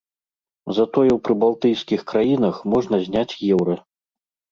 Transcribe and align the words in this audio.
Затое 0.77 1.09
ў 1.13 1.17
прыбалтыйскіх 1.27 2.05
краінах 2.13 2.55
можна 2.75 2.95
зняць 3.05 3.37
еўра. 3.59 3.77